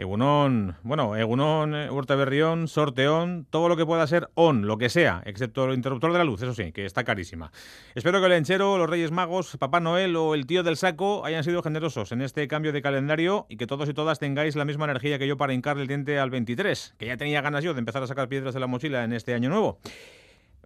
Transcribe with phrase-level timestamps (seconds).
[0.00, 4.88] Egunon, bueno, Egunon, eh, Huerta Berrión, Sorteón, todo lo que pueda ser on, lo que
[4.88, 7.52] sea, excepto el interruptor de la luz, eso sí, que está carísima.
[7.94, 11.44] Espero que el enchero, los Reyes Magos, Papá Noel o el tío del saco hayan
[11.44, 14.86] sido generosos en este cambio de calendario y que todos y todas tengáis la misma
[14.86, 17.80] energía que yo para hincarle el diente al 23, que ya tenía ganas yo de
[17.80, 19.80] empezar a sacar piedras de la mochila en este año nuevo.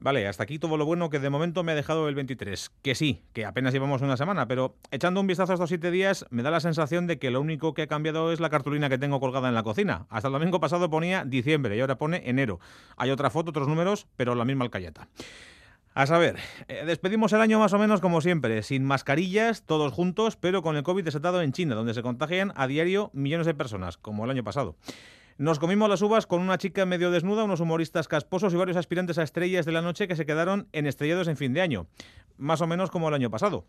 [0.04, 2.72] Vale, hasta aquí todo lo bueno que de momento me ha dejado el 23.
[2.82, 6.26] Que sí, que apenas llevamos una semana, pero echando un vistazo a estos siete días
[6.28, 8.98] me da la sensación de que lo único que ha cambiado es la cartulina que
[8.98, 10.04] tengo colgada en la cocina.
[10.10, 12.60] Hasta el domingo pasado ponía diciembre y ahora pone enero.
[12.98, 15.08] Hay otra foto, otros números, pero la misma alcayeta.
[15.94, 16.36] A saber,
[16.68, 20.76] eh, despedimos el año más o menos como siempre, sin mascarillas, todos juntos, pero con
[20.76, 24.30] el COVID desatado en China, donde se contagian a diario millones de personas, como el
[24.30, 24.76] año pasado.
[25.36, 29.18] Nos comimos las uvas con una chica medio desnuda, unos humoristas casposos y varios aspirantes
[29.18, 31.88] a estrellas de la noche que se quedaron en estrellados en fin de año,
[32.38, 33.64] más o menos como el año pasado.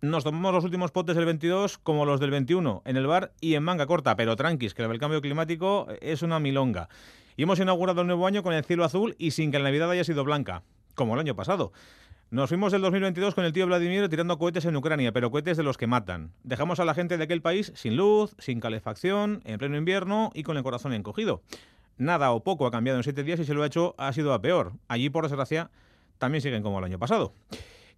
[0.00, 3.54] Nos tomamos los últimos potes del 22 como los del 21, en el bar y
[3.54, 6.88] en manga corta, pero tranquis, que el cambio climático es una milonga.
[7.36, 9.92] Y hemos inaugurado el nuevo año con el cielo azul y sin que la Navidad
[9.92, 10.64] haya sido blanca,
[10.96, 11.70] como el año pasado.
[12.30, 15.62] Nos fuimos del 2022 con el tío Vladimir tirando cohetes en Ucrania, pero cohetes de
[15.62, 16.34] los que matan.
[16.42, 20.42] Dejamos a la gente de aquel país sin luz, sin calefacción, en pleno invierno y
[20.42, 21.40] con el corazón encogido.
[21.96, 24.34] Nada o poco ha cambiado en siete días y se lo ha hecho ha sido
[24.34, 24.74] a peor.
[24.88, 25.70] Allí, por desgracia,
[26.18, 27.32] también siguen como el año pasado.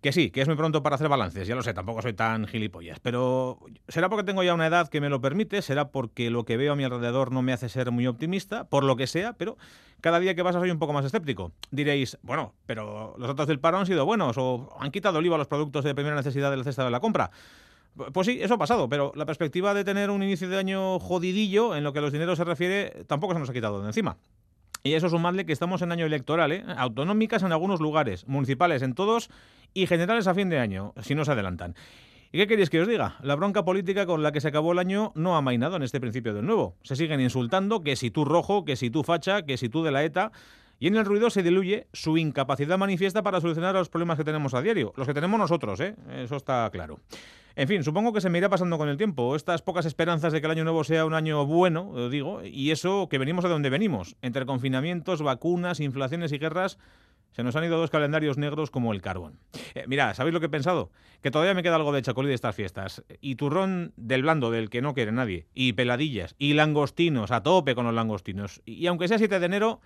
[0.00, 2.46] Que sí, que es muy pronto para hacer balances, ya lo sé, tampoco soy tan
[2.46, 6.44] gilipollas, pero será porque tengo ya una edad que me lo permite, será porque lo
[6.44, 9.34] que veo a mi alrededor no me hace ser muy optimista, por lo que sea,
[9.34, 9.58] pero
[10.00, 11.52] cada día que pasa soy un poco más escéptico.
[11.70, 15.34] Diréis, bueno, pero los datos del paro han sido buenos o han quitado el IVA
[15.34, 17.30] a los productos de primera necesidad de la cesta de la compra.
[18.12, 21.76] Pues sí, eso ha pasado, pero la perspectiva de tener un inicio de año jodidillo
[21.76, 24.16] en lo que a los dineros se refiere tampoco se nos ha quitado de encima.
[24.82, 26.64] Y eso sumadle que estamos en año electoral, ¿eh?
[26.76, 29.28] autonómicas en algunos lugares, municipales en todos
[29.74, 31.74] y generales a fin de año, si no se adelantan.
[32.32, 33.16] ¿Y qué queréis que os diga?
[33.22, 36.00] La bronca política con la que se acabó el año no ha mainado en este
[36.00, 36.76] principio del nuevo.
[36.82, 39.90] Se siguen insultando que si tú rojo, que si tú facha, que si tú de
[39.90, 40.30] la ETA.
[40.78, 44.54] Y en el ruido se diluye su incapacidad manifiesta para solucionar los problemas que tenemos
[44.54, 44.94] a diario.
[44.96, 45.94] Los que tenemos nosotros, ¿eh?
[46.08, 47.00] Eso está claro.
[47.60, 49.36] En fin, supongo que se me irá pasando con el tiempo.
[49.36, 53.06] Estas pocas esperanzas de que el año nuevo sea un año bueno, digo, y eso
[53.10, 54.16] que venimos de donde venimos.
[54.22, 56.78] Entre confinamientos, vacunas, inflaciones y guerras,
[57.32, 59.40] se nos han ido dos calendarios negros como el carbón.
[59.74, 59.84] Eh,
[60.14, 60.90] ¿sabéis lo que he pensado?
[61.20, 63.04] Que todavía me queda algo de chacolí de estas fiestas.
[63.20, 65.46] Y turrón del blando, del que no quiere nadie.
[65.52, 66.34] Y peladillas.
[66.38, 68.62] Y langostinos, a tope con los langostinos.
[68.64, 69.82] Y aunque sea 7 de enero,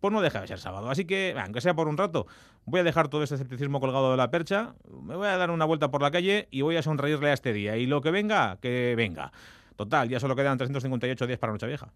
[0.00, 0.90] pues no deja de ser sábado.
[0.90, 2.26] Así que, aunque sea por un rato,
[2.64, 5.64] voy a dejar todo ese escepticismo colgado de la percha, me voy a dar una
[5.64, 7.76] vuelta por la calle y voy a sonreírle a este día.
[7.76, 9.32] Y lo que venga, que venga.
[9.76, 11.92] Total, ya solo quedan 358 días para Nochevieja.